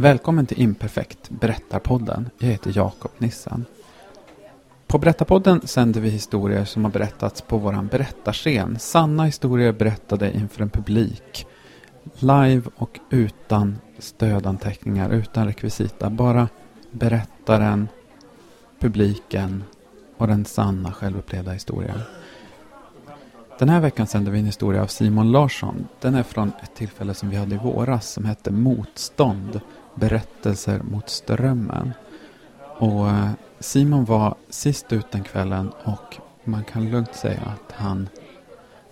Välkommen 0.00 0.46
till 0.46 0.60
Imperfekt, 0.60 1.30
Berättarpodden. 1.30 2.30
Jag 2.38 2.48
heter 2.48 2.72
Jakob 2.74 3.10
Nissan. 3.18 3.64
På 4.86 4.98
Berättarpodden 4.98 5.60
sänder 5.66 6.00
vi 6.00 6.10
historier 6.10 6.64
som 6.64 6.84
har 6.84 6.92
berättats 6.92 7.42
på 7.42 7.58
vår 7.58 7.82
berättarscen. 7.82 8.78
Sanna 8.78 9.24
historier 9.24 9.72
berättade 9.72 10.32
inför 10.32 10.62
en 10.62 10.70
publik. 10.70 11.46
Live 12.18 12.62
och 12.76 13.00
utan 13.10 13.78
stödanteckningar, 13.98 15.10
utan 15.10 15.46
rekvisita. 15.46 16.10
Bara 16.10 16.48
berättaren, 16.90 17.88
publiken 18.80 19.64
och 20.16 20.26
den 20.26 20.44
sanna 20.44 20.92
självupplevda 20.92 21.52
historien. 21.52 22.00
Den 23.58 23.68
här 23.68 23.80
veckan 23.80 24.06
sänder 24.06 24.32
vi 24.32 24.38
en 24.38 24.46
historia 24.46 24.82
av 24.82 24.86
Simon 24.86 25.32
Larsson. 25.32 25.88
Den 26.00 26.14
är 26.14 26.22
från 26.22 26.52
ett 26.62 26.74
tillfälle 26.74 27.14
som 27.14 27.30
vi 27.30 27.36
hade 27.36 27.54
i 27.54 27.58
våras 27.58 28.10
som 28.10 28.24
hette 28.24 28.50
Motstånd. 28.50 29.60
Berättelser 29.94 30.82
mot 30.82 31.08
strömmen. 31.08 31.92
Och 32.78 33.08
eh, 33.08 33.30
Simon 33.58 34.04
var 34.04 34.34
sist 34.48 34.92
ut 34.92 35.10
den 35.10 35.24
kvällen 35.24 35.70
och 35.84 36.16
man 36.44 36.64
kan 36.64 36.90
lugnt 36.90 37.14
säga 37.14 37.40
att 37.40 37.72
han 37.72 38.08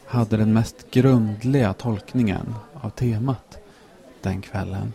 hade 0.06 0.36
den 0.36 0.52
mest 0.52 0.91
grundliga 0.91 1.72
tolkningen 1.72 2.55
av 2.74 2.91
temat 2.91 3.58
den 4.20 4.42
kvällen. 4.42 4.92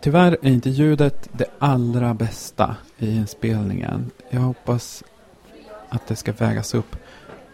Tyvärr 0.00 0.36
är 0.42 0.50
inte 0.50 0.70
ljudet 0.70 1.28
det 1.32 1.46
allra 1.58 2.14
bästa 2.14 2.76
i 2.98 3.16
inspelningen. 3.16 4.10
Jag 4.30 4.40
hoppas 4.40 5.04
att 5.88 6.06
det 6.06 6.16
ska 6.16 6.32
vägas 6.32 6.74
upp 6.74 6.96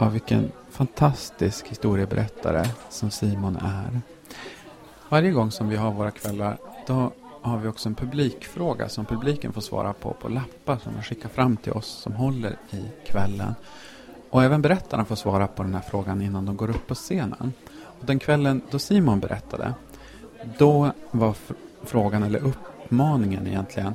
av 0.00 0.12
vilken 0.12 0.52
fantastisk 0.70 1.68
historieberättare 1.68 2.64
som 2.88 3.10
Simon 3.10 3.56
är. 3.56 4.00
Varje 5.08 5.30
gång 5.30 5.50
som 5.50 5.68
vi 5.68 5.76
har 5.76 5.92
våra 5.92 6.10
kvällar 6.10 6.58
då 6.86 7.12
har 7.42 7.58
vi 7.58 7.68
också 7.68 7.88
en 7.88 7.94
publikfråga 7.94 8.88
som 8.88 9.04
publiken 9.04 9.52
får 9.52 9.60
svara 9.60 9.92
på 9.92 10.12
på 10.12 10.28
lappar 10.28 10.76
som 10.76 10.92
de 10.96 11.02
skickar 11.02 11.28
fram 11.28 11.56
till 11.56 11.72
oss 11.72 11.86
som 11.86 12.12
håller 12.12 12.56
i 12.70 12.84
kvällen. 13.06 13.54
Och 14.30 14.44
även 14.44 14.62
berättarna 14.62 15.04
får 15.04 15.16
svara 15.16 15.46
på 15.46 15.62
den 15.62 15.74
här 15.74 15.84
frågan 15.90 16.22
innan 16.22 16.46
de 16.46 16.56
går 16.56 16.70
upp 16.70 16.86
på 16.86 16.94
scenen. 16.94 17.52
Och 18.00 18.06
den 18.06 18.18
kvällen 18.18 18.62
då 18.70 18.78
Simon 18.78 19.20
berättade, 19.20 19.74
då 20.58 20.92
var 21.10 21.34
frågan, 21.82 22.22
eller 22.22 22.38
uppmaningen 22.38 23.46
egentligen, 23.46 23.94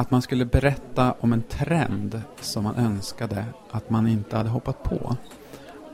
att 0.00 0.10
man 0.10 0.22
skulle 0.22 0.44
berätta 0.44 1.14
om 1.20 1.32
en 1.32 1.42
trend 1.42 2.22
som 2.40 2.64
man 2.64 2.76
önskade 2.76 3.44
att 3.70 3.90
man 3.90 4.06
inte 4.06 4.36
hade 4.36 4.48
hoppat 4.48 4.82
på. 4.82 5.16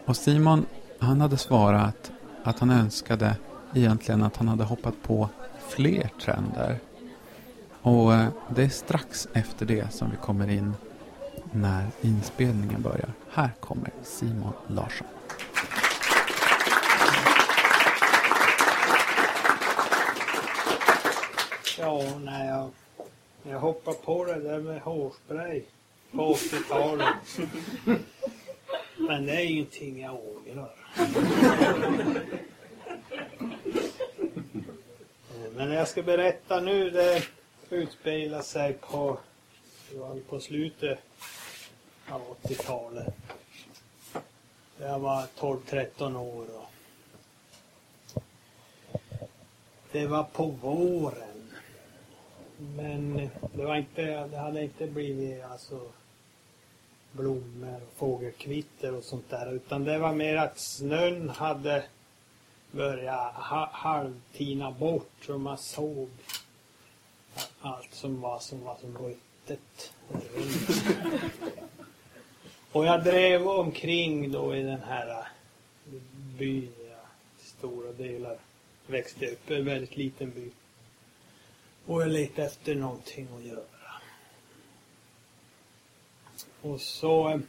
Och 0.04 0.16
Simon, 0.16 0.66
han 0.98 1.20
hade 1.20 1.36
svarat 1.36 2.12
att 2.42 2.58
han 2.58 2.70
önskade 2.70 3.36
egentligen 3.74 4.22
att 4.22 4.36
han 4.36 4.48
hade 4.48 4.64
hoppat 4.64 4.94
på 5.02 5.28
fler 5.68 6.10
trender. 6.20 6.78
Och 7.82 8.14
eh, 8.14 8.28
det 8.54 8.62
är 8.62 8.68
strax 8.68 9.28
efter 9.32 9.66
det 9.66 9.92
som 9.92 10.10
vi 10.10 10.16
kommer 10.16 10.48
in 10.48 10.74
när 11.52 11.86
inspelningen 12.00 12.82
börjar. 12.82 13.12
Här 13.32 13.50
kommer 13.60 13.90
Simon 14.02 14.52
Larsson. 14.66 15.06
Ja, 21.78 22.02
när 22.24 22.48
jag, 22.48 22.70
jag 23.48 23.60
hoppade 23.60 23.96
på 23.96 24.24
det 24.24 24.40
där 24.40 24.58
med 24.58 24.80
hårspray 24.80 25.62
på 26.12 26.34
80-talet. 26.34 27.16
Men 28.96 29.26
det 29.26 29.32
är 29.32 29.44
ingenting 29.44 30.00
jag 30.00 30.14
ångrar. 30.14 30.74
Men 35.56 35.72
jag 35.72 35.88
ska 35.88 36.02
berätta 36.02 36.60
nu, 36.60 36.90
det 36.90 37.22
utspelar 37.70 38.42
sig 38.42 38.72
på, 38.72 39.18
på 40.28 40.40
slutet 40.40 40.98
av 42.08 42.36
80-talet. 42.42 43.14
Jag 44.78 44.98
var 44.98 45.24
12-13 45.38 46.16
år. 46.16 46.46
Och 46.56 46.70
det 49.92 50.06
var 50.06 50.24
på 50.24 50.46
våren. 50.46 51.35
Men 52.58 53.30
det 53.54 53.64
var 53.64 53.76
inte, 53.76 54.26
det 54.26 54.38
hade 54.38 54.62
inte 54.62 54.86
blivit 54.86 55.44
alltså 55.44 55.80
blommor 57.12 57.80
och 57.86 57.98
fågelkvitter 57.98 58.94
och 58.94 59.04
sånt 59.04 59.30
där. 59.30 59.52
Utan 59.52 59.84
det 59.84 59.98
var 59.98 60.12
mer 60.12 60.36
att 60.36 60.58
snön 60.58 61.28
hade 61.28 61.84
börjat 62.70 63.34
ha, 63.34 63.68
halvtina 63.72 64.70
bort 64.70 65.12
så 65.22 65.38
man 65.38 65.58
såg 65.58 66.08
allt 67.60 67.94
som 67.94 68.20
var 68.20 68.38
som 68.38 68.64
var 68.64 68.76
som 68.80 68.98
ruttet. 68.98 69.92
och 72.72 72.86
jag 72.86 73.04
drev 73.04 73.48
omkring 73.48 74.32
då 74.32 74.56
i 74.56 74.62
den 74.62 74.82
här 74.82 75.28
byn 76.38 76.72
jag 76.88 76.98
stora 77.38 77.92
delar 77.92 78.36
växte 78.86 79.26
upp. 79.26 79.50
En 79.50 79.64
väldigt 79.64 79.96
liten 79.96 80.30
by. 80.30 80.50
Och 81.86 82.02
jag 82.02 82.08
letade 82.08 82.48
efter 82.48 82.74
någonting 82.74 83.28
att 83.38 83.44
göra. 83.44 84.00
Och 86.62 86.80
så... 86.80 87.40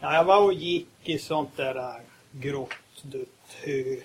Ja, 0.00 0.14
jag 0.14 0.24
var 0.24 0.42
och 0.42 0.52
gick 0.52 0.88
i 1.02 1.18
sånt 1.18 1.56
där 1.56 1.76
äh, 1.76 2.00
grått, 2.32 3.02
dött 3.02 3.28
hö 3.64 4.00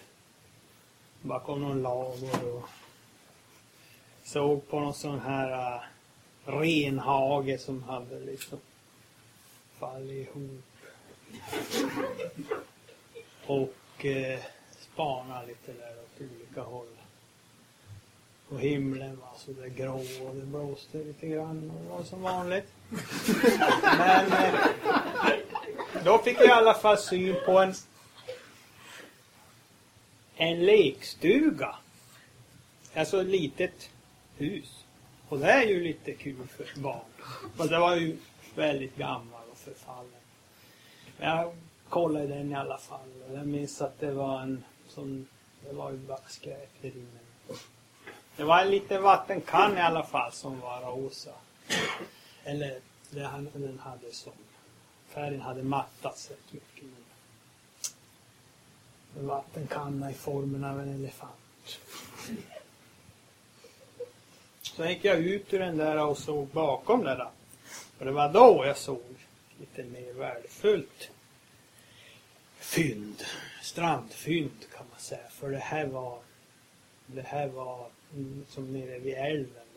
bakom 1.21 1.61
någon 1.61 1.81
lador 1.81 2.55
och 2.55 2.69
såg 4.23 4.67
på 4.67 4.79
någon 4.79 4.94
sån 4.94 5.19
här 5.19 5.75
uh, 5.75 5.83
renhage 6.45 7.59
som 7.59 7.83
hade 7.83 8.19
liksom 8.19 8.59
fallit 9.79 10.27
ihop. 10.27 10.63
Och 13.45 14.05
äh, 14.05 14.33
uh, 14.33 14.44
spanade 14.79 15.47
lite 15.47 15.73
där 15.73 15.95
åt 16.00 16.21
olika 16.21 16.61
håll. 16.61 16.88
Och 18.49 18.59
himlen 18.59 19.19
var 19.19 19.33
så 19.37 19.51
där 19.51 19.67
grå 19.67 19.95
och 20.27 20.35
det 20.35 20.45
blåste 20.45 20.97
lite 20.97 21.27
grann 21.27 21.71
och 21.71 21.83
det 21.83 21.89
var 21.89 22.03
som 22.03 22.21
vanligt. 22.21 22.67
Men 23.97 24.25
uh, 24.25 24.59
då 26.05 26.17
fick 26.17 26.39
jag 26.39 26.47
i 26.47 26.51
alla 26.51 26.73
fall 26.73 26.97
syn 26.97 27.35
på 27.45 27.59
en 27.59 27.73
en 30.35 30.65
lekstuga. 30.65 31.75
Alltså 32.93 33.21
ett 33.21 33.27
litet 33.27 33.89
hus. 34.37 34.85
Och 35.29 35.39
det 35.39 35.51
är 35.51 35.63
ju 35.63 35.83
lite 35.83 36.13
kul 36.13 36.47
för 36.47 36.81
barn. 36.81 37.05
Fast 37.55 37.69
det 37.69 37.79
var 37.79 37.95
ju 37.95 38.17
väldigt 38.55 38.97
gammal 38.97 39.41
och 39.51 39.57
förfallen. 39.57 40.11
Men 41.17 41.29
jag 41.29 41.55
kollade 41.89 42.27
den 42.27 42.51
i 42.51 42.55
alla 42.55 42.77
fall. 42.77 43.09
Och 43.29 43.37
jag 43.37 43.47
minns 43.47 43.81
att 43.81 43.99
det 43.99 44.11
var 44.11 44.41
en 44.41 44.63
sån, 44.87 45.27
det 45.67 45.73
var 45.73 45.91
ju 45.91 45.97
bara 45.97 46.19
skräp 46.27 46.69
där 46.81 46.89
inne. 46.89 47.55
Det 48.35 48.44
var 48.44 48.61
en 48.61 48.71
liten 48.71 49.03
vattenkanna 49.03 49.79
i 49.79 49.81
alla 49.81 50.03
fall 50.03 50.31
som 50.31 50.59
var 50.59 50.81
rosa. 50.81 51.33
Eller 52.44 52.79
det 53.09 53.29
den 53.53 53.79
hade 53.79 54.11
som, 54.11 54.33
färgen 55.07 55.41
hade 55.41 55.63
mattats 55.63 56.29
rätt 56.29 56.53
mycket 56.53 56.83
en 59.19 59.27
vattenkanna 59.27 60.11
i 60.11 60.13
formen 60.13 60.63
av 60.63 60.79
en 60.79 60.94
elefant. 60.94 61.79
Så 64.61 64.85
gick 64.85 65.05
jag 65.05 65.19
ut 65.19 65.53
ur 65.53 65.59
den 65.59 65.77
där 65.77 66.05
och 66.05 66.17
såg 66.17 66.47
bakom 66.47 67.03
där. 67.03 67.29
Och 68.00 68.05
det 68.05 68.11
var 68.11 68.29
då 68.29 68.63
jag 68.65 68.77
såg 68.77 69.01
lite 69.59 69.83
mer 69.83 70.13
värdefullt 70.13 71.11
fynd. 72.57 73.23
Strandfynd 73.61 74.65
kan 74.75 74.85
man 74.91 75.00
säga. 75.00 75.30
För 75.30 75.50
det 75.50 75.57
här 75.57 75.85
var 75.85 76.19
det 77.06 77.21
här 77.21 77.47
var 77.47 77.88
som 78.48 78.74
nere 78.74 79.00
vid 79.00 79.13
älven, 79.13 79.68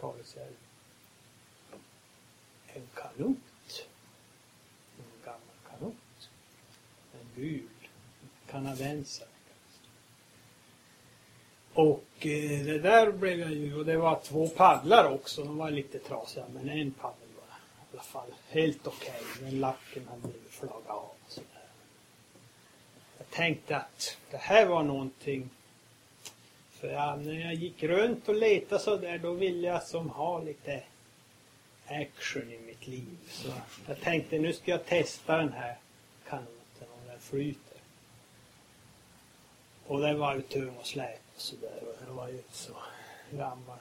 Kalixälven. 0.00 0.56
En 2.66 2.88
kanot. 2.94 3.86
En 4.98 5.24
gammal 5.24 5.56
kanot. 5.70 6.30
En 7.12 7.42
gul 7.42 7.68
kanadensare. 8.50 9.28
Och 11.74 12.04
eh, 12.18 12.64
det 12.64 12.78
där 12.78 13.12
blev 13.12 13.40
jag 13.40 13.50
ju, 13.50 13.76
och 13.76 13.84
det 13.84 13.96
var 13.96 14.20
två 14.24 14.48
paddlar 14.48 15.12
också, 15.12 15.44
de 15.44 15.56
var 15.56 15.70
lite 15.70 15.98
trasiga, 15.98 16.44
men 16.54 16.68
en 16.68 16.90
paddel 16.90 17.28
var 17.36 17.56
i 17.56 17.92
alla 17.92 18.02
fall 18.02 18.34
helt 18.48 18.86
okej. 18.86 19.14
Okay. 19.20 19.44
Men 19.44 19.60
lacken 19.60 20.06
hade 20.08 20.20
blivit 20.20 20.50
flaggat 20.50 20.88
av 20.88 21.10
och 21.24 21.32
sådär. 21.32 21.68
Jag 23.18 23.30
tänkte 23.30 23.76
att 23.76 24.16
det 24.30 24.36
här 24.36 24.66
var 24.66 24.82
någonting, 24.82 25.50
för 26.80 26.88
ja, 26.88 27.16
när 27.16 27.40
jag 27.40 27.54
gick 27.54 27.82
runt 27.82 28.28
och 28.28 28.34
letade 28.34 28.80
så 28.80 28.96
där, 28.96 29.18
då 29.18 29.32
ville 29.32 29.66
jag 29.66 29.82
som 29.82 30.10
ha 30.10 30.42
lite 30.42 30.82
action 31.86 32.52
i 32.52 32.58
mitt 32.58 32.86
liv. 32.86 33.18
Så 33.28 33.48
jag 33.88 34.00
tänkte 34.00 34.38
nu 34.38 34.52
ska 34.52 34.70
jag 34.70 34.86
testa 34.86 35.36
den 35.36 35.52
här 35.52 35.76
kanoten 36.28 36.88
om 37.00 37.08
den 37.08 37.20
flyter. 37.20 37.78
Och 39.86 40.00
den 40.00 40.18
var 40.18 40.34
ju 40.34 40.42
tung 40.42 40.76
och 40.76 40.86
slät 40.86 41.20
och 41.34 41.40
sådär. 41.40 41.82
Och 41.82 42.06
den 42.06 42.16
var 42.16 42.28
ju 42.28 42.36
inte 42.36 42.56
så 42.56 42.76
gammal. 43.30 43.78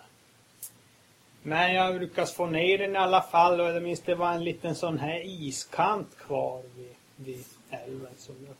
Men 1.43 1.73
jag 1.75 2.01
lyckas 2.01 2.33
få 2.33 2.45
ner 2.45 2.77
den 2.77 2.95
i 2.95 2.97
alla 2.97 3.21
fall 3.21 3.59
och 3.59 3.67
jag 3.67 3.83
minns 3.83 3.99
det 3.99 4.15
var 4.15 4.33
en 4.33 4.43
liten 4.43 4.75
sån 4.75 4.99
här 4.99 5.21
iskant 5.25 6.17
kvar 6.17 6.63
vid, 6.75 6.95
vid 7.15 7.45
älven. 7.69 8.13
Som 8.17 8.35
jag, 8.47 8.55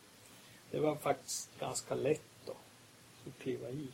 det 0.72 0.80
var 0.80 0.96
faktiskt 0.96 1.60
ganska 1.60 1.96
lätt 1.96 2.22
då 2.46 2.52
att 3.28 3.44
kliva 3.44 3.70
i. 3.70 3.88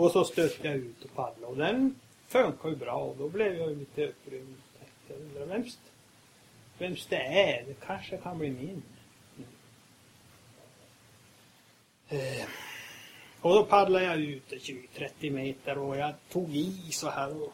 Och 0.00 0.10
så 0.10 0.24
stötte 0.24 0.68
jag 0.68 0.76
ut 0.76 1.04
och 1.04 1.14
paddlade 1.14 1.46
och 1.46 1.56
den 1.56 1.94
funkar 2.28 2.68
ju 2.68 2.76
bra 2.76 2.94
och 2.94 3.16
då 3.16 3.28
blev 3.28 3.54
jag 3.54 3.78
lite 3.78 4.06
upprymd. 4.06 4.56
Jag 5.08 5.18
undrar 5.18 5.46
vems, 5.46 5.78
vems 6.78 7.06
det 7.06 7.16
är. 7.16 7.64
Det 7.66 7.74
kanske 7.86 8.16
kan 8.16 8.38
bli 8.38 8.50
min. 8.50 8.82
Eh, 12.08 12.46
och 13.40 13.54
då 13.54 13.64
paddlade 13.64 14.04
jag 14.04 14.16
ut 14.16 14.50
20-30 14.50 15.30
meter 15.30 15.78
och 15.78 15.96
jag 15.96 16.14
tog 16.32 16.56
i 16.56 16.90
så 16.92 17.10
här 17.10 17.42
och 17.42 17.52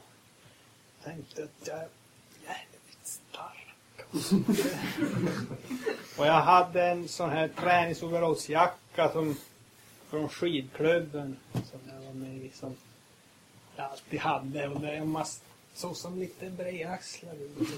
tänkte 1.04 1.44
att 1.44 1.66
jag 1.66 1.78
är 1.78 1.88
jävligt 2.44 3.06
stark. 3.06 3.76
och 6.18 6.26
jag 6.26 6.40
hade 6.40 6.84
en 6.84 7.08
sån 7.08 7.30
här 7.30 7.48
träningsoverallsjacka 7.48 9.12
som 9.12 9.36
från 10.08 10.28
skidklubben 10.28 11.36
som 11.52 11.80
jag 11.88 12.06
var 12.06 12.12
med 12.12 12.36
i 12.36 12.50
som 12.54 12.76
jag 13.76 13.86
alltid 13.90 14.20
hade 14.20 14.68
och 14.68 14.80
där 14.80 14.92
jag 14.92 15.26
såg 15.74 15.96
som 15.96 16.18
lite 16.18 16.50
bredaxlad 16.50 17.36
ut. 17.40 17.68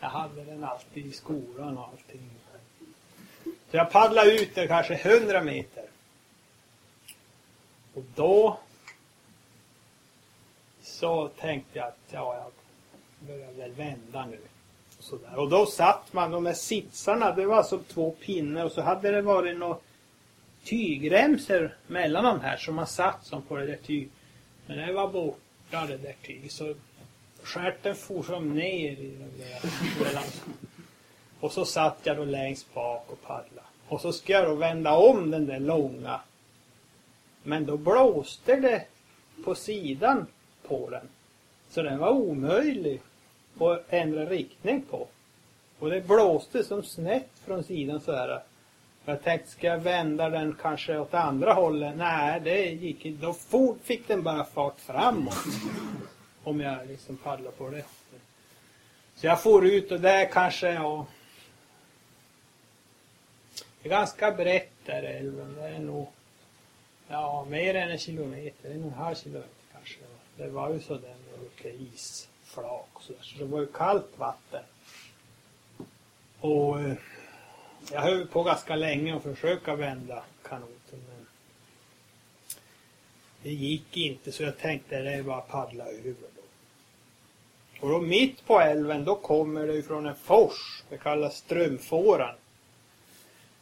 Jag 0.00 0.08
hade 0.08 0.44
den 0.44 0.64
alltid 0.64 1.06
i 1.06 1.12
skolan 1.12 1.78
och 1.78 1.84
allting. 1.84 2.30
Så 3.44 3.76
jag 3.76 3.90
paddlade 3.90 4.32
ut 4.32 4.54
det 4.54 4.66
kanske 4.66 4.94
100 4.94 5.42
meter. 5.42 5.84
Och 7.94 8.04
då 8.14 8.58
så 10.82 11.28
tänkte 11.28 11.78
jag 11.78 11.88
att 11.88 11.98
ja, 12.10 12.36
jag 12.36 12.52
börjar 13.28 13.52
väl 13.52 13.72
vända 13.72 14.26
nu. 14.26 14.38
Och, 14.98 15.04
så 15.04 15.16
där. 15.16 15.38
och 15.38 15.48
då 15.48 15.66
satt 15.66 16.12
man, 16.12 16.30
de 16.30 16.44
där 16.44 16.54
sitsarna, 16.54 17.32
det 17.32 17.46
var 17.46 17.62
som 17.62 17.84
två 17.84 18.10
pinnar 18.10 18.64
och 18.64 18.72
så 18.72 18.82
hade 18.82 19.10
det 19.10 19.22
varit 19.22 19.58
något 19.58 19.82
tygremsor 20.64 21.76
mellan 21.86 22.24
de 22.24 22.40
här 22.40 22.56
som 22.56 22.74
man 22.74 22.86
satt 22.86 23.26
som 23.26 23.42
på 23.42 23.56
det 23.56 23.66
där 23.66 23.76
tyg. 23.76 24.08
Men 24.66 24.78
det 24.78 24.92
var 24.92 25.08
borta 25.08 25.86
det 25.86 25.96
där 25.96 26.14
tyget 26.26 26.52
så 26.52 26.74
stjärten 27.42 27.94
for 27.94 28.22
som 28.22 28.54
ner 28.54 28.90
i 28.90 29.14
den 29.18 29.32
där 29.38 30.04
mellan. 30.04 30.24
Och 31.40 31.52
så 31.52 31.64
satt 31.64 31.98
jag 32.02 32.16
då 32.16 32.24
längst 32.24 32.74
bak 32.74 33.10
och 33.10 33.22
paddlade. 33.22 33.66
Och 33.88 34.00
så 34.00 34.12
ska 34.12 34.32
jag 34.32 34.44
då 34.44 34.54
vända 34.54 34.94
om 34.96 35.30
den 35.30 35.46
där 35.46 35.60
långa. 35.60 36.20
Men 37.42 37.66
då 37.66 37.76
blåste 37.76 38.60
det 38.60 38.84
på 39.44 39.54
sidan 39.54 40.26
på 40.68 40.90
den. 40.90 41.08
Så 41.70 41.82
den 41.82 41.98
var 41.98 42.10
omöjlig 42.10 43.00
att 43.58 43.84
ändra 43.88 44.24
riktning 44.26 44.82
på. 44.82 45.06
Och 45.78 45.90
det 45.90 46.00
blåste 46.00 46.64
som 46.64 46.82
snett 46.82 47.30
från 47.44 47.64
sidan 47.64 48.00
så 48.00 48.12
här. 48.12 48.42
Jag 49.04 49.22
tänkte, 49.22 49.50
ska 49.50 49.66
jag 49.66 49.78
vända 49.78 50.28
den 50.28 50.56
kanske 50.62 50.98
åt 50.98 51.14
andra 51.14 51.52
hållet? 51.52 51.96
Nej, 51.96 52.40
det 52.40 52.64
gick 52.64 53.04
inte. 53.04 53.26
Då 53.26 53.32
for, 53.32 53.76
fick 53.82 54.08
den 54.08 54.22
bara 54.22 54.44
fart 54.44 54.80
framåt. 54.80 55.44
Om 56.44 56.60
jag 56.60 56.86
liksom 56.86 57.16
paddlar 57.16 57.50
på 57.50 57.70
det. 57.70 57.84
Så 59.14 59.26
jag 59.26 59.42
for 59.42 59.66
ut 59.66 59.92
och 59.92 60.00
där 60.00 60.32
kanske 60.32 60.72
jag... 60.72 61.04
Det 63.82 63.88
är 63.88 63.90
ganska 63.90 64.32
brett 64.32 64.72
där 64.84 65.02
älven. 65.02 65.54
Det 65.54 65.68
är 65.68 65.78
nog... 65.78 66.08
Ja, 67.08 67.46
mer 67.50 67.74
än 67.74 67.90
en 67.90 67.98
kilometer. 67.98 68.70
En 68.70 68.84
och 68.84 68.86
en 68.86 68.94
halv 68.94 69.14
kilometer 69.14 69.50
kanske. 69.72 69.98
Det 70.36 70.48
var 70.48 70.70
ju 70.70 70.80
så 70.80 70.94
där 70.94 71.00
med 71.30 71.40
mycket 71.42 71.80
isflak 71.80 72.88
och 72.92 73.02
så 73.02 73.12
där. 73.12 73.22
Så 73.22 73.38
det 73.38 73.44
var 73.44 73.60
ju 73.60 73.66
kallt 73.66 74.18
vatten. 74.18 74.62
Och 76.40 76.80
eh, 76.80 76.94
jag 77.92 78.00
höll 78.00 78.26
på 78.26 78.42
ganska 78.42 78.76
länge 78.76 79.16
att 79.16 79.22
försöka 79.22 79.74
vända 79.74 80.22
kanoten 80.42 81.00
men 81.08 81.26
det 83.42 83.50
gick 83.52 83.96
inte 83.96 84.32
så 84.32 84.42
jag 84.42 84.58
tänkte 84.58 85.02
det 85.02 85.12
är 85.12 85.22
bara 85.22 85.36
att 85.36 85.48
paddla 85.48 85.84
över 85.84 86.14
då. 86.14 86.42
Och 87.80 87.88
då 87.88 88.00
mitt 88.00 88.46
på 88.46 88.60
älven 88.60 89.04
då 89.04 89.16
kommer 89.16 89.66
det 89.66 89.74
ifrån 89.74 90.06
en 90.06 90.14
fors, 90.14 90.82
det 90.88 90.98
kallas 90.98 91.36
Strömfåran. 91.36 92.34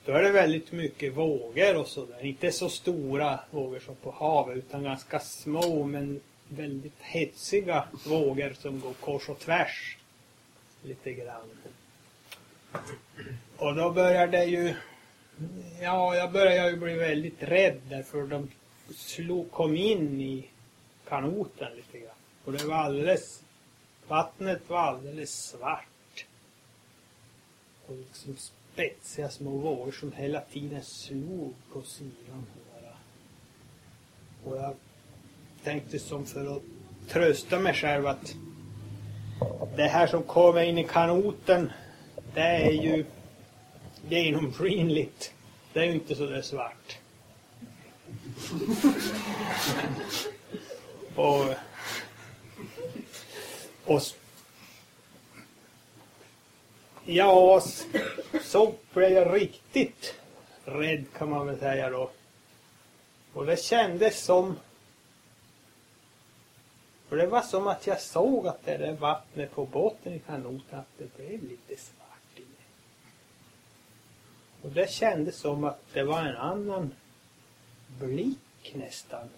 Då 0.05 0.13
är 0.13 0.23
det 0.23 0.31
väldigt 0.31 0.73
mycket 0.73 1.17
vågor 1.17 1.77
och 1.77 1.87
sådär. 1.87 2.25
Inte 2.25 2.53
så 2.53 2.69
stora 2.69 3.41
vågor 3.51 3.79
som 3.79 3.95
på 3.95 4.11
havet 4.11 4.57
utan 4.57 4.83
ganska 4.83 5.21
små 5.21 5.85
men 5.85 6.21
väldigt 6.49 7.01
hetsiga 7.01 7.89
vågor 8.07 8.53
som 8.61 8.81
går 8.81 8.93
kors 8.93 9.29
och 9.29 9.39
tvärs. 9.39 9.97
Lite 10.83 11.13
grann. 11.13 11.51
Och 13.57 13.75
då 13.75 13.91
började 13.91 14.39
det 14.39 14.45
ju, 14.45 14.75
ja 15.81 16.17
jag 16.17 16.33
började 16.33 16.71
ju 16.71 16.77
bli 16.77 16.95
väldigt 16.95 17.43
rädd 17.43 17.81
därför 17.89 18.27
de 18.27 18.51
slog, 18.95 19.51
kom 19.51 19.77
in 19.77 20.21
i 20.21 20.49
kanoten 21.09 21.77
lite 21.77 21.99
grann. 21.99 22.15
Och 22.45 22.53
det 22.53 22.65
var 22.65 22.77
alldeles, 22.77 23.43
vattnet 24.09 24.61
var 24.69 24.79
alldeles 24.79 25.45
svart. 25.45 26.27
Och 27.87 27.97
liksom 27.97 28.37
spetsiga 28.37 29.29
små 29.29 29.51
vågor 29.51 29.93
som 29.93 30.13
hela 30.13 30.41
tiden 30.41 30.83
slog 30.83 31.55
på 31.73 31.83
sidan. 31.83 32.47
Och 34.45 34.57
jag 34.57 34.75
tänkte 35.65 35.99
som 35.99 36.27
för 36.27 36.57
att 36.57 36.63
trösta 37.09 37.59
mig 37.59 37.75
själv 37.75 38.07
att 38.07 38.35
det 39.77 39.89
här 39.89 40.07
som 40.07 40.23
kommer 40.23 40.63
in 40.63 40.79
i 40.79 40.85
kanoten 40.85 41.73
det 42.35 42.41
är 42.41 42.71
ju 42.71 43.05
genomskinligt. 44.09 45.33
Det 45.73 45.81
är 45.81 45.85
ju 45.85 45.93
inte 45.93 46.15
så 46.15 46.27
där 46.27 46.43
svart. 46.43 46.99
och, 51.15 51.45
och 53.85 54.03
ja, 57.05 57.63
så 58.43 58.75
blev 58.95 59.13
jag 59.13 59.35
riktigt 59.35 60.15
rädd 60.65 61.05
kan 61.19 61.31
man 61.31 61.47
väl 61.47 61.59
säga 61.59 61.91
då. 61.91 62.11
Och 63.33 63.47
det 63.47 63.63
kändes 63.63 64.25
som 64.25 64.57
för 67.11 67.17
det 67.17 67.27
var 67.27 67.43
som 67.43 67.67
att 67.67 67.87
jag 67.87 68.01
såg 68.01 68.47
att 68.47 68.65
det 68.65 68.77
där 68.77 68.93
vattnet 68.93 69.55
på 69.55 69.67
botten 69.67 70.15
i 70.15 70.19
kanoten, 70.19 70.79
att 70.79 70.99
det 70.99 71.17
blev 71.17 71.43
lite 71.43 71.83
svart. 71.83 72.00
Och 74.63 74.71
det 74.71 74.91
kändes 74.91 75.37
som 75.37 75.65
att 75.65 75.81
det 75.93 76.03
var 76.03 76.21
en 76.21 76.37
annan 76.37 76.95
blick 78.01 78.75
nästan. 78.75 79.29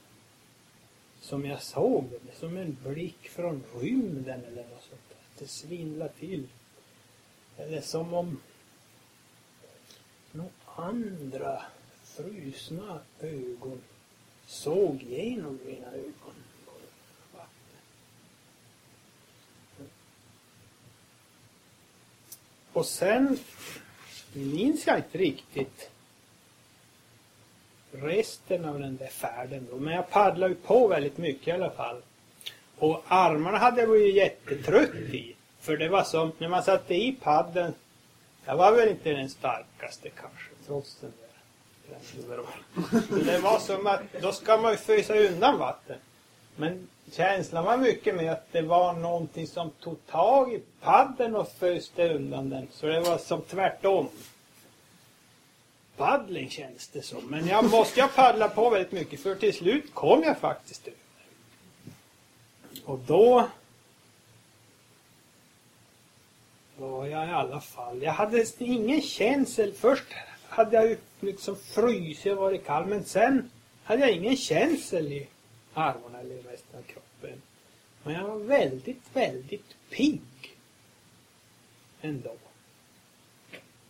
Som 1.20 1.46
jag 1.46 1.62
såg 1.62 2.04
det, 2.10 2.38
som 2.38 2.56
en 2.56 2.76
blick 2.84 3.28
från 3.28 3.62
rymden 3.80 4.44
eller 4.44 4.62
något 4.62 4.82
sånt 4.82 5.00
Att 5.10 5.38
Det 5.38 5.46
svindlade 5.46 6.12
till. 6.12 6.48
Eller 7.56 7.80
som 7.80 8.14
om 8.14 8.40
några 10.32 10.50
andra 10.76 11.62
frusna 12.04 13.00
ögon 13.20 13.82
såg 14.46 15.02
genom 15.02 15.58
mina 15.66 15.92
ögon. 15.92 16.34
Och 22.72 22.86
sen 22.86 23.38
minns 24.32 24.86
jag 24.86 24.96
inte 24.96 25.18
riktigt 25.18 25.90
resten 27.92 28.64
av 28.64 28.80
den 28.80 28.96
där 28.96 29.06
färden 29.06 29.66
då. 29.70 29.76
Men 29.76 29.94
jag 29.94 30.10
paddlade 30.10 30.52
ju 30.52 30.60
på 30.60 30.88
väldigt 30.88 31.18
mycket 31.18 31.48
i 31.48 31.52
alla 31.52 31.70
fall. 31.70 32.02
Och 32.78 33.04
armarna 33.08 33.58
hade 33.58 33.80
jag 33.80 33.90
blivit 33.90 34.14
jättetrött 34.14 34.94
i. 34.94 35.34
För 35.60 35.76
det 35.76 35.88
var 35.88 36.04
som, 36.04 36.32
när 36.38 36.48
man 36.48 36.62
satte 36.62 36.94
i 36.94 37.16
paddeln, 37.22 37.74
jag 38.44 38.56
var 38.56 38.72
väl 38.72 38.88
inte 38.88 39.10
den 39.10 39.28
starkaste 39.30 40.08
kanske, 40.08 40.50
trots 40.66 40.96
den 41.00 41.12
där 41.18 41.32
det 43.24 43.38
var 43.38 43.58
som 43.58 43.86
att, 43.86 44.00
då 44.20 44.32
ska 44.32 44.56
man 44.56 44.72
ju 44.72 44.78
fösa 44.78 45.14
undan 45.14 45.58
vatten. 45.58 45.96
Men 46.56 46.88
känslan 47.10 47.64
var 47.64 47.76
mycket 47.76 48.14
med 48.14 48.32
att 48.32 48.52
det 48.52 48.62
var 48.62 48.92
någonting 48.92 49.46
som 49.46 49.70
tog 49.70 50.06
tag 50.06 50.54
i 50.54 50.62
paddeln 50.80 51.36
och 51.36 51.48
föste 51.48 52.14
undan 52.14 52.50
den. 52.50 52.68
Så 52.72 52.86
det 52.86 53.00
var 53.00 53.18
som 53.18 53.42
tvärtom. 53.42 54.08
Paddling 55.96 56.50
känns 56.50 56.88
det 56.88 57.02
som. 57.02 57.26
Men 57.26 57.46
jag 57.46 57.70
måste 57.70 58.00
jag 58.00 58.14
paddla 58.14 58.48
på 58.48 58.70
väldigt 58.70 58.92
mycket 58.92 59.20
för 59.20 59.34
till 59.34 59.54
slut 59.54 59.94
kom 59.94 60.22
jag 60.22 60.38
faktiskt 60.38 60.86
över. 60.86 60.98
Och 62.84 62.98
då 62.98 63.48
var 66.76 67.06
jag 67.06 67.28
i 67.28 67.32
alla 67.32 67.60
fall. 67.60 68.02
Jag 68.02 68.12
hade 68.12 68.46
ingen 68.58 69.02
känsel. 69.02 69.72
Först 69.72 70.04
hade 70.48 70.76
jag 70.76 70.88
ju 70.88 70.96
liksom 71.20 71.56
frusit 71.56 72.32
och 72.32 72.38
varit 72.38 72.66
kall 72.66 72.86
men 72.86 73.04
sen 73.04 73.50
hade 73.84 74.00
jag 74.00 74.10
ingen 74.10 74.36
känsel 74.36 75.12
i 75.12 75.28
armarna 75.74 76.20
eller 76.20 76.36
resten 76.36 76.78
av 76.78 76.82
kroppen. 76.82 77.42
Men 78.02 78.14
jag 78.14 78.28
var 78.28 78.38
väldigt, 78.38 79.02
väldigt 79.12 79.76
pigg. 79.90 80.20
Ändå. 82.00 82.34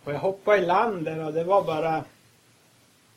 Och 0.04 0.12
jag 0.12 0.18
hoppade 0.18 0.58
i 0.58 0.66
land 0.66 1.04
där 1.04 1.24
och 1.24 1.32
det 1.32 1.44
var 1.44 1.62
bara 1.62 2.04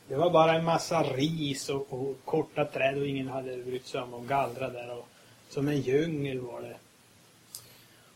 det 0.08 0.16
var 0.16 0.30
bara 0.30 0.54
en 0.54 0.66
massa 0.66 1.04
ris 1.04 1.70
och, 1.70 1.94
och 1.94 2.16
korta 2.26 2.66
träd 2.66 2.98
och 2.98 3.08
ingen 3.08 3.28
hade 3.28 3.58
brytt 3.58 3.88
sig 3.88 4.02
om 4.02 4.14
att 4.14 4.28
gallra 4.28 4.70
där. 4.70 4.98
Och, 4.98 5.08
som 5.50 5.68
en 5.68 5.82
djungel 5.82 6.40
var 6.40 6.62
det. 6.62 6.78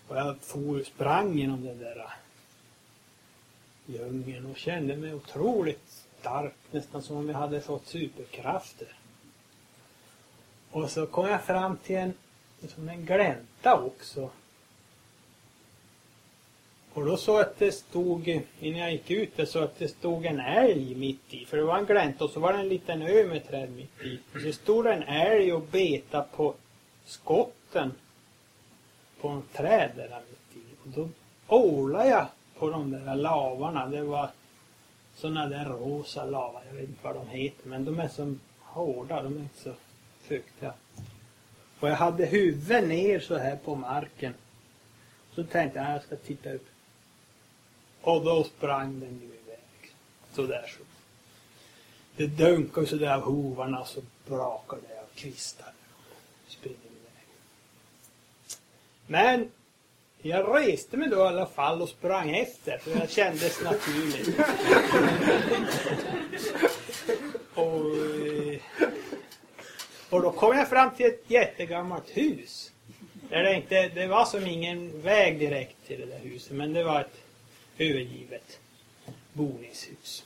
Och 0.07 0.17
jag 0.17 0.37
for, 0.41 0.83
sprang 0.83 1.37
genom 1.37 1.65
den 1.65 1.79
där 1.79 2.09
djungeln 3.85 4.45
och 4.45 4.57
kände 4.57 4.95
mig 4.95 5.13
otroligt 5.13 6.05
stark. 6.19 6.53
Nästan 6.71 7.01
som 7.01 7.17
om 7.17 7.29
jag 7.29 7.35
hade 7.35 7.61
fått 7.61 7.87
superkrafter. 7.87 8.98
Och 10.71 10.89
så 10.89 11.05
kom 11.05 11.27
jag 11.27 11.43
fram 11.43 11.77
till 11.77 11.95
en, 11.95 12.13
liksom 12.59 12.89
en 12.89 13.05
glänta 13.05 13.83
också. 13.83 14.29
Och 16.93 17.05
då 17.05 17.17
såg 17.17 17.35
jag 17.35 17.41
att 17.41 17.59
det 17.59 17.71
stod, 17.71 18.27
innan 18.59 18.79
jag 18.79 18.91
gick 18.91 19.11
ut, 19.11 19.49
så 19.49 19.59
att 19.59 19.79
det 19.79 19.87
stod 19.87 20.25
en 20.25 20.39
älg 20.39 20.95
mitt 20.95 21.33
i. 21.33 21.45
För 21.45 21.57
det 21.57 21.63
var 21.63 21.77
en 21.77 21.85
glänta 21.85 22.23
och 22.23 22.29
så 22.29 22.39
var 22.39 22.53
det 22.53 22.59
en 22.59 22.69
liten 22.69 23.01
ö 23.01 23.27
med 23.27 23.47
träd 23.47 23.71
mitt 23.71 24.01
i. 24.01 24.19
Och 24.35 24.41
så 24.41 24.51
stod 24.51 24.85
det 24.85 24.93
en 24.93 25.03
älg 25.03 25.53
och 25.53 25.61
betade 25.61 26.25
på 26.35 26.53
skotten 27.05 27.91
på 29.21 29.27
en 29.27 29.41
träd 29.53 29.91
där 29.95 30.21
mitt 30.29 30.63
i. 30.63 30.67
Och 30.83 30.89
då 30.89 31.09
ålade 31.47 32.09
jag 32.09 32.27
på 32.59 32.69
de 32.69 32.91
där 32.91 33.15
lavarna. 33.15 33.87
Det 33.87 34.01
var 34.01 34.29
sådana 35.15 35.47
där 35.47 35.65
rosa 35.65 36.25
lavar. 36.25 36.61
Jag 36.67 36.73
vet 36.73 36.89
inte 36.89 37.03
vad 37.03 37.15
de 37.15 37.27
heter 37.27 37.69
men 37.69 37.85
de 37.85 37.99
är 37.99 38.07
så 38.07 38.35
hårda. 38.59 39.23
De 39.23 39.37
är 39.37 39.39
inte 39.39 39.61
så 39.61 39.73
fuktiga. 40.29 40.73
Och 41.79 41.89
jag 41.89 41.95
hade 41.95 42.25
huvudet 42.25 42.87
ner 42.87 43.19
så 43.19 43.37
här 43.37 43.55
på 43.55 43.75
marken. 43.75 44.33
Så 45.35 45.43
tänkte 45.43 45.79
jag 45.79 45.87
att 45.87 45.93
jag 45.93 46.03
ska 46.03 46.15
titta 46.15 46.53
upp. 46.53 46.67
Och 48.01 48.23
då 48.23 48.43
sprang 48.43 48.99
den 48.99 49.19
ju 49.19 49.25
iväg. 49.25 49.93
Så 50.33 50.41
där 50.41 50.75
så. 50.77 50.83
Det 52.15 52.27
dunkade 52.27 52.87
så 52.87 52.95
där 52.95 53.13
av 53.13 53.21
hovarna 53.21 53.85
så 53.85 54.01
brakade 54.27 54.81
det 54.87 54.99
av 54.99 55.05
kvistar. 55.15 55.73
Springer 56.47 56.77
iväg. 56.77 57.25
Men 59.07 59.51
jag 60.21 60.57
reste 60.57 60.97
mig 60.97 61.09
då 61.09 61.17
i 61.17 61.21
alla 61.21 61.45
fall 61.45 61.81
och 61.81 61.89
sprang 61.89 62.35
efter 62.35 62.77
för 62.77 62.91
det 62.91 63.11
kändes 63.11 63.61
naturligt. 63.63 64.39
och, 67.53 67.98
och 70.09 70.21
då 70.21 70.31
kom 70.31 70.57
jag 70.57 70.69
fram 70.69 70.95
till 70.95 71.05
ett 71.05 71.23
jättegammalt 71.27 72.17
hus. 72.17 72.71
Där 73.29 73.43
det, 73.43 73.55
inte, 73.55 73.87
det 73.87 74.07
var 74.07 74.25
som 74.25 74.47
ingen 74.47 75.01
väg 75.01 75.39
direkt 75.39 75.87
till 75.87 75.99
det 75.99 76.05
där 76.05 76.19
huset 76.19 76.51
men 76.51 76.73
det 76.73 76.83
var 76.83 77.01
ett 77.01 77.17
övergivet 77.77 78.59
boningshus. 79.33 80.23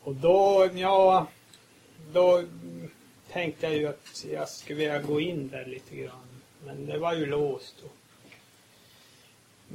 Och 0.00 0.14
då, 0.14 0.68
ja, 0.74 1.26
då 2.12 2.42
tänkte 3.32 3.66
jag 3.66 3.76
ju 3.76 3.88
att 3.88 4.24
jag 4.32 4.48
skulle 4.48 4.78
vilja 4.78 5.02
gå 5.02 5.20
in 5.20 5.48
där 5.48 5.64
lite 5.64 5.96
grann. 5.96 6.42
Men 6.64 6.86
det 6.86 6.98
var 6.98 7.14
ju 7.14 7.26
låst. 7.26 7.74
Då. 7.82 7.88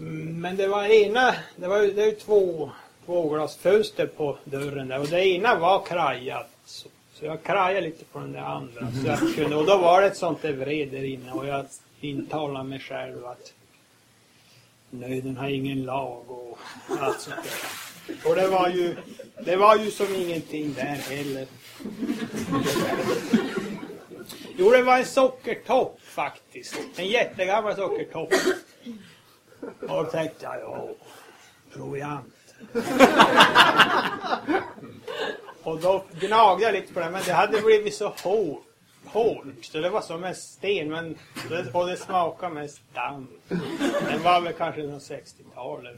Mm, 0.01 0.41
men 0.41 0.57
det 0.57 0.67
var 0.67 0.83
ena, 0.83 1.35
det 1.55 1.67
var 1.67 1.81
ju, 1.81 1.93
det 1.93 2.05
var 2.05 2.11
två, 2.11 2.71
två 3.05 3.23
tvåglasfönster 3.23 4.07
på 4.07 4.37
dörren 4.43 4.87
där 4.87 4.99
och 4.99 5.07
det 5.07 5.27
ena 5.27 5.59
var 5.59 5.85
krajat. 5.85 6.49
Så, 6.65 6.89
så 7.23 7.27
jag 7.27 7.43
krajade 7.43 7.81
lite 7.81 8.05
på 8.05 8.19
den 8.19 8.31
där 8.31 8.41
andra. 8.41 8.91
Så 8.91 9.07
jag 9.07 9.35
kunde, 9.35 9.55
och 9.55 9.65
då 9.65 9.77
var 9.77 10.01
det 10.01 10.07
ett 10.07 10.17
sånt 10.17 10.41
där 10.41 10.53
vred 10.53 10.91
där 10.91 11.03
inne 11.03 11.31
och 11.31 11.47
jag 11.47 11.65
intalade 12.01 12.65
mig 12.65 12.79
själv 12.79 13.25
att 13.25 13.53
nöden 14.89 15.37
har 15.37 15.47
ingen 15.47 15.83
lag 15.83 16.31
och 16.31 16.59
allt 16.99 17.21
sånt 17.21 17.35
där. 17.43 18.29
Och 18.29 18.35
det 18.35 18.47
var 18.47 18.69
ju, 18.69 18.95
det 19.45 19.55
var 19.55 19.75
ju 19.75 19.91
som 19.91 20.15
ingenting 20.15 20.73
där 20.73 20.83
heller. 20.83 21.47
Jo, 24.57 24.71
det 24.71 24.83
var 24.83 24.97
en 24.97 25.05
sockertopp 25.05 26.01
faktiskt. 26.01 26.79
En 26.95 27.07
jättegammal 27.07 27.75
sockertopp. 27.75 28.33
Och 29.81 29.87
då 29.87 30.03
tänkte 30.03 30.45
jag, 30.45 30.59
ja, 30.61 30.89
proviant 31.73 32.33
och 35.63 35.79
då 35.79 36.03
gnagde 36.19 36.63
jag 36.63 36.73
lite 36.73 36.93
på 36.93 36.99
det, 36.99 37.09
men 37.09 37.21
det 37.25 37.33
hade 37.33 37.61
blivit 37.61 37.95
så 37.95 38.07
hårt. 38.23 38.63
Hårt, 39.05 39.45
så 39.61 39.79
det 39.79 39.89
var 39.89 40.01
som 40.01 40.23
en 40.23 40.35
sten, 40.35 40.89
men, 40.89 41.17
och 41.73 41.87
det 41.87 41.97
smakade 41.97 42.53
mest 42.53 42.81
damm. 42.93 43.27
Den 44.07 44.23
var 44.23 44.41
väl 44.41 44.53
kanske 44.53 44.81
från 44.81 44.99
60-talet. 44.99 45.95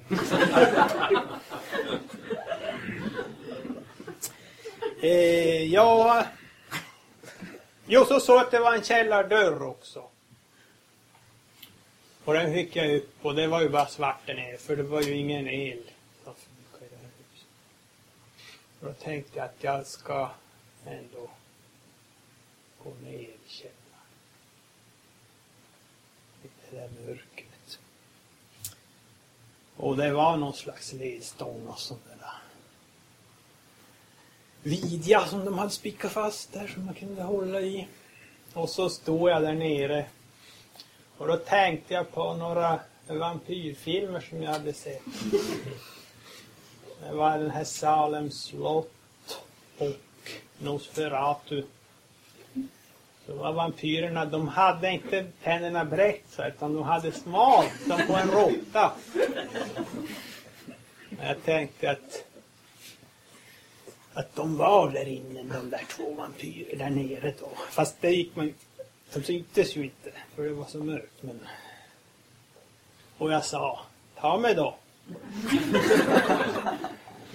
eh, 5.02 5.64
ja, 5.74 6.26
Jo, 7.88 8.06
så 8.06 8.20
såg 8.20 8.38
att 8.38 8.52
det 8.52 8.60
var 8.60 8.74
en 8.74 8.84
källardörr 8.84 9.64
också. 9.64 10.04
Och 12.26 12.34
den 12.34 12.54
fick 12.54 12.76
jag 12.76 12.96
upp 12.96 13.26
och 13.26 13.36
det 13.36 13.48
var 13.48 13.62
ju 13.62 13.70
bara 13.70 13.86
svart 13.86 14.20
där 14.26 14.34
nere 14.34 14.58
för 14.58 14.76
det 14.76 14.84
var 14.84 15.02
ju 15.02 15.18
ingen 15.18 15.48
el 15.48 15.84
som 16.24 16.34
funkade 16.36 16.86
i 16.86 16.90
det 16.90 16.96
här 16.96 17.12
huset. 17.18 17.48
Och 18.86 18.92
då 18.92 19.04
tänkte 19.04 19.38
jag 19.38 19.46
att 19.46 19.64
jag 19.64 19.88
ska 19.88 20.30
ändå 20.86 21.30
gå 22.84 22.94
ner 23.04 23.20
i 23.20 23.38
källaren. 23.48 23.76
I 26.44 26.48
det 26.70 26.78
där 26.78 26.90
mörkret. 27.06 27.80
Och 29.76 29.98
det 29.98 30.12
var 30.12 30.38
någon 30.38 30.54
slags 30.54 30.94
ledstång 30.94 31.68
och 31.68 31.80
sånt 31.80 32.06
där 32.06 32.16
vidja 34.64 35.26
som 35.26 35.46
de 35.46 35.58
hade 35.58 35.72
spikat 35.72 36.12
fast 36.12 36.54
där 36.54 36.68
som 36.68 36.86
man 36.86 36.94
kunde 36.94 37.24
hålla 37.24 37.62
i. 37.62 37.88
Och 38.54 38.70
så 38.70 38.90
stod 38.90 39.30
jag 39.30 39.42
där 39.42 39.54
nere. 39.54 40.06
Och 41.18 41.28
då 41.28 41.38
tänkte 41.38 41.94
jag 41.94 42.12
på 42.12 42.34
några 42.34 42.80
vampyrfilmer 43.08 44.20
som 44.20 44.44
jag 44.44 44.52
hade 44.52 44.74
sett. 44.74 45.02
Det 47.06 47.16
var 47.16 47.38
den 47.38 47.52
här 47.52 47.64
Salems 47.64 48.44
slott 48.44 49.42
och 49.78 50.32
Nosferatu. 50.58 51.64
Så 53.26 53.36
var 53.36 53.54
vampyrerna, 53.54 54.26
de 54.26 54.48
hade 54.48 54.92
inte 54.92 55.26
tänderna 55.44 55.86
brett 55.86 56.24
så 56.30 56.48
utan 56.48 56.74
de 56.74 56.84
hade 56.84 57.12
smalt 57.12 57.72
som 57.88 58.08
på 58.08 58.14
en 58.14 58.32
råtta. 58.32 58.92
Jag 61.22 61.44
tänkte 61.44 61.92
att 61.92 62.26
att 64.14 64.36
de 64.36 64.58
var 64.58 64.92
där 64.92 65.08
inne, 65.08 65.44
de 65.44 65.70
där 65.70 65.86
två 65.90 66.14
vampyrer 66.14 66.78
där 66.78 66.90
nere 66.90 67.34
då. 67.40 67.50
Fast 67.70 68.02
det 68.02 68.12
gick 68.12 68.36
man 68.36 68.54
De 69.14 69.24
syntes 69.24 69.76
ju 69.76 69.84
inte, 69.84 70.12
för 70.36 70.44
det 70.44 70.54
var 70.54 70.66
så 70.66 70.78
mörkt. 70.78 71.22
Men... 71.24 71.40
Och 73.18 73.32
jag 73.32 73.46
sa, 73.46 73.82
ta 74.16 74.38
mig 74.38 74.56
då. 74.56 74.76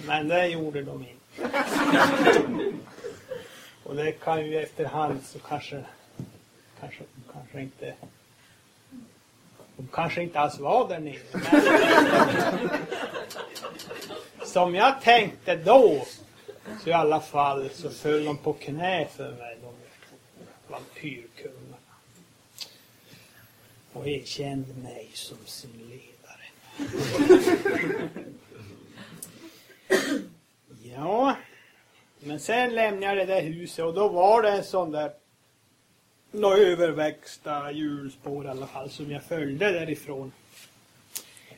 men 0.05 0.27
det 0.27 0.47
gjorde 0.47 0.81
de 0.81 1.01
inte. 1.01 1.15
Och 3.83 3.95
det 3.95 4.11
kan 4.11 4.45
ju 4.45 4.57
efterhand 4.57 5.19
så 5.25 5.39
kanske, 5.39 5.83
kanske, 6.79 7.03
kanske 7.33 7.61
inte 7.61 7.93
de 9.81 9.87
kanske 9.87 10.23
inte 10.23 10.39
alls 10.39 10.59
var 10.59 10.87
där 10.87 10.99
nere. 10.99 11.19
Men 14.37 14.47
som 14.47 14.75
jag 14.75 15.01
tänkte 15.01 15.55
då 15.55 16.05
så 16.83 16.89
i 16.89 16.93
alla 16.93 17.19
fall 17.19 17.69
så 17.73 17.89
föll 17.89 18.25
de 18.25 18.37
på 18.37 18.53
knä 18.53 19.07
för 19.15 19.31
mig, 19.31 19.57
de 19.61 19.73
vampyrkungarna. 20.67 21.77
Och 23.93 24.07
erkände 24.07 24.73
mig 24.73 25.09
som 25.13 25.37
sin 25.45 25.89
ledare 25.89 26.20
ja, 30.95 31.35
men 32.19 32.39
sen 32.39 32.75
lämnade 32.75 33.05
jag 33.05 33.17
det 33.17 33.33
där 33.33 33.41
huset 33.41 33.85
och 33.85 33.93
då 33.93 34.07
var 34.07 34.41
det 34.41 34.49
en 34.49 34.63
sån 34.63 34.91
där 34.91 35.11
några 36.31 36.57
överväxta 36.57 37.71
hjulspår 37.71 38.45
i 38.45 38.49
alla 38.49 38.67
fall 38.67 38.89
som 38.89 39.11
jag 39.11 39.23
följde 39.23 39.71
därifrån 39.71 40.31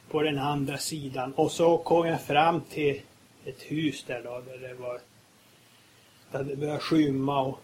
på 0.10 0.22
den 0.22 0.38
andra 0.38 0.78
sidan 0.78 1.34
och 1.34 1.52
så 1.52 1.78
kom 1.78 2.08
jag 2.08 2.22
fram 2.22 2.62
till 2.62 3.02
ett 3.46 3.62
hus 3.62 4.04
där 4.08 4.22
då, 4.24 4.42
där 4.52 4.58
det 4.58 4.74
var 4.74 5.00
det 6.32 6.56
började 6.56 6.80
skymma 6.80 7.42
och 7.42 7.60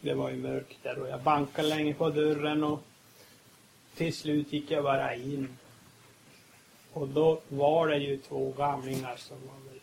det 0.00 0.14
var 0.14 0.30
ju 0.30 0.36
mörkt 0.36 0.76
där 0.82 0.98
och 0.98 1.08
jag 1.08 1.22
bankade 1.22 1.68
länge 1.68 1.94
på 1.94 2.10
dörren 2.10 2.64
och 2.64 2.82
till 3.96 4.14
slut 4.14 4.52
gick 4.52 4.70
jag 4.70 4.84
bara 4.84 5.14
in. 5.14 5.48
Och 6.92 7.08
då 7.08 7.40
var 7.48 7.88
det 7.88 7.96
ju 7.96 8.16
två 8.16 8.54
gamlingar 8.58 9.16
som 9.16 9.36
var 9.46 9.70
väl 9.70 9.80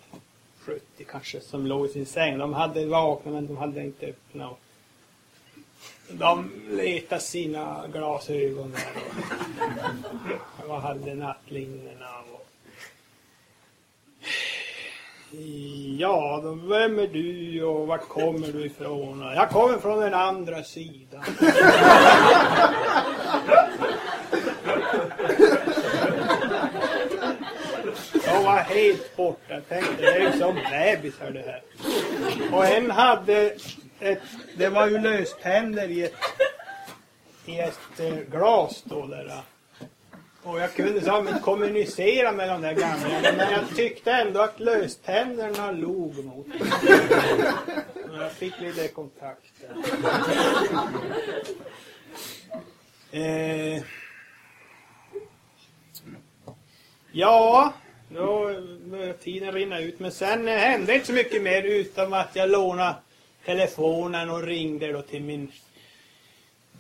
70 0.60 1.06
kanske 1.12 1.42
som 1.42 1.68
låg 1.68 1.86
i 1.86 1.90
sin 1.90 2.06
säng. 2.06 2.38
De 2.38 2.54
hade 2.54 2.86
vaknat 2.86 3.34
men 3.34 3.48
de 3.48 3.58
hade 3.58 3.82
inte 3.82 4.06
öppnat. 4.06 4.52
Och 4.52 4.60
de 6.10 6.52
letade 6.70 7.22
sina 7.22 7.88
glasögon 7.94 8.72
där 8.72 8.88
och, 10.64 10.70
och 10.70 10.82
hade 10.82 11.16
nattlinnena 11.16 12.10
Och... 12.34 12.48
Ja, 16.00 16.40
då, 16.44 16.54
vem 16.54 17.00
är 17.00 17.08
du 17.08 17.64
och 17.64 17.88
vart 17.88 18.08
kommer 18.08 18.48
du 18.48 18.66
ifrån? 18.66 19.22
Jag 19.36 19.50
kommer 19.50 19.78
från 19.78 20.00
den 20.00 20.14
andra 20.14 20.64
sidan. 20.64 21.24
De 28.26 28.44
var 28.44 28.57
helt 28.68 29.16
borta. 29.16 29.54
Jag 29.54 29.70
tänkte, 29.70 29.96
det 29.98 30.16
är 30.16 30.20
ju 30.20 30.40
som 30.40 30.56
bebisar 30.56 31.32
det 31.32 31.42
här. 31.42 31.62
Och 32.52 32.66
en 32.66 32.92
hade 32.92 33.56
ett, 34.00 34.22
det 34.58 34.70
var 34.70 34.88
ju 34.88 34.98
löständer 34.98 35.90
i 35.90 36.04
ett, 36.04 36.16
i 37.46 37.60
ett 37.60 38.00
eh, 38.00 38.16
glas 38.32 38.84
då 38.86 39.06
där. 39.06 39.42
Och 40.44 40.60
jag 40.60 40.74
kunde 40.74 41.02
så 41.02 41.20
inte 41.20 41.40
kommunicera 41.40 42.32
med 42.32 42.50
de 42.50 42.62
där 42.62 42.74
gamla. 42.74 43.08
Men 43.22 43.52
jag 43.52 43.76
tyckte 43.76 44.12
ändå 44.12 44.42
att 44.42 44.60
löständerna 44.60 45.72
log 45.72 46.26
mot 46.26 46.48
mig. 46.48 46.62
Och 48.10 48.24
jag 48.24 48.32
fick 48.32 48.60
lite 48.60 48.88
kontakt 48.88 49.54
där. 49.62 49.76
Eh, 53.12 53.82
ja, 57.12 57.74
då 58.10 58.62
började 58.86 59.14
tiden 59.14 59.52
rinna 59.52 59.80
ut. 59.80 60.00
Men 60.00 60.12
sen 60.12 60.48
eh, 60.48 60.58
hände 60.58 60.94
inte 60.94 61.08
så 61.08 61.14
mycket 61.14 61.42
mer 61.42 61.64
utom 61.64 62.14
att 62.14 62.36
jag 62.36 62.50
lånade 62.50 62.96
telefonen 63.46 64.30
och 64.30 64.44
ringde 64.44 64.92
då 64.92 65.02
till 65.02 65.24
min 65.24 65.52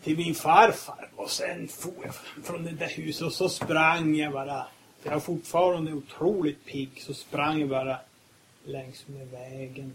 till 0.03 0.17
min 0.17 0.35
farfar 0.35 1.09
och 1.15 1.29
sen 1.29 1.67
for 1.67 1.93
jag 2.03 2.15
från 2.45 2.63
det 2.63 2.71
där 2.71 2.87
huset 2.87 3.21
och 3.21 3.33
så 3.33 3.49
sprang 3.49 4.15
jag 4.15 4.33
bara. 4.33 4.67
Jag 5.03 5.11
var 5.11 5.19
fortfarande 5.19 5.93
otroligt 5.93 6.65
pigg 6.65 6.89
så 7.01 7.13
sprang 7.13 7.59
jag 7.59 7.69
bara 7.69 7.97
längs 8.65 9.07
med 9.07 9.27
vägen. 9.27 9.93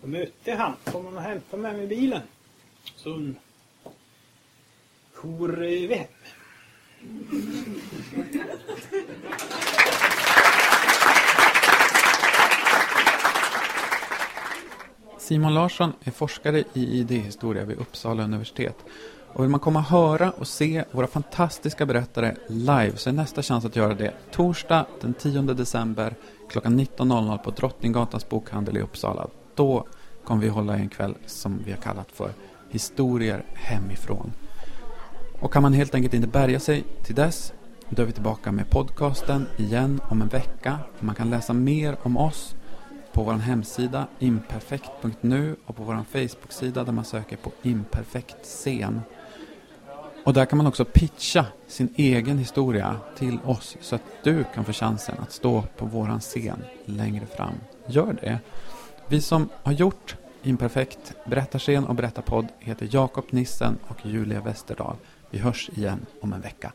Och 0.00 0.08
mötte 0.08 0.52
han. 0.52 0.76
Kom 0.84 1.04
han 1.04 1.16
och 1.16 1.22
hämtade 1.22 1.62
mig 1.62 1.76
med 1.76 1.88
bilen. 1.88 2.22
Så 2.96 3.32
for 5.12 5.48
vi 5.48 5.94
hem. 5.94 6.06
Simon 15.24 15.54
Larsson 15.54 15.92
är 16.04 16.10
forskare 16.10 16.64
i 16.72 16.98
idéhistoria 16.98 17.64
vid 17.64 17.78
Uppsala 17.78 18.24
universitet. 18.24 18.76
Och 19.32 19.44
vill 19.44 19.50
man 19.50 19.60
komma 19.60 19.78
och 19.78 19.84
höra 19.84 20.30
och 20.30 20.48
se 20.48 20.84
våra 20.90 21.06
fantastiska 21.06 21.86
berättare 21.86 22.36
live 22.46 22.96
så 22.96 23.08
är 23.08 23.12
nästa 23.12 23.42
chans 23.42 23.64
att 23.64 23.76
göra 23.76 23.94
det 23.94 24.12
torsdag 24.30 24.86
den 25.00 25.14
10 25.14 25.42
december 25.42 26.14
klockan 26.48 26.80
19.00 26.80 27.38
på 27.38 27.50
Drottninggatans 27.50 28.28
bokhandel 28.28 28.76
i 28.76 28.80
Uppsala. 28.80 29.26
Då 29.54 29.86
kommer 30.24 30.42
vi 30.42 30.48
hålla 30.48 30.76
en 30.76 30.88
kväll 30.88 31.14
som 31.26 31.60
vi 31.64 31.70
har 31.70 31.78
kallat 31.78 32.12
för 32.12 32.30
Historier 32.70 33.44
hemifrån. 33.54 34.32
Och 35.40 35.52
kan 35.52 35.62
man 35.62 35.72
helt 35.72 35.94
enkelt 35.94 36.14
inte 36.14 36.28
bärga 36.28 36.60
sig 36.60 36.84
till 37.02 37.14
dess 37.14 37.52
då 37.88 38.02
är 38.02 38.06
vi 38.06 38.12
tillbaka 38.12 38.52
med 38.52 38.70
podcasten 38.70 39.46
igen 39.56 40.00
om 40.08 40.22
en 40.22 40.28
vecka. 40.28 40.78
Man 41.00 41.14
kan 41.14 41.30
läsa 41.30 41.52
mer 41.52 41.96
om 42.02 42.16
oss 42.16 42.54
på 43.14 43.22
vår 43.22 43.32
hemsida 43.32 44.06
imperfekt.nu 44.18 45.56
och 45.66 45.76
på 45.76 45.82
vår 45.82 46.04
Facebook-sida 46.12 46.84
där 46.84 46.92
man 46.92 47.04
söker 47.04 47.36
på 47.36 47.52
imperfekt 47.62 48.36
scen. 48.42 49.00
Och 50.24 50.32
där 50.32 50.44
kan 50.44 50.56
man 50.56 50.66
också 50.66 50.84
pitcha 50.84 51.46
sin 51.66 51.88
egen 51.96 52.38
historia 52.38 52.96
till 53.16 53.38
oss 53.44 53.76
så 53.80 53.94
att 53.94 54.02
du 54.22 54.44
kan 54.54 54.64
få 54.64 54.72
chansen 54.72 55.16
att 55.18 55.32
stå 55.32 55.62
på 55.76 55.86
våran 55.86 56.20
scen 56.20 56.64
längre 56.84 57.26
fram. 57.26 57.54
Gör 57.86 58.12
det! 58.20 58.38
Vi 59.08 59.20
som 59.20 59.48
har 59.62 59.72
gjort 59.72 60.16
Imperfekt, 60.42 61.14
Berättarscen 61.26 61.84
och 61.84 61.94
Berättarpodd 61.94 62.46
heter 62.58 62.88
Jakob 62.90 63.24
Nissen 63.30 63.78
och 63.88 64.06
Julia 64.06 64.40
Westerdahl. 64.40 64.96
Vi 65.30 65.38
hörs 65.38 65.70
igen 65.74 66.06
om 66.20 66.32
en 66.32 66.40
vecka. 66.40 66.72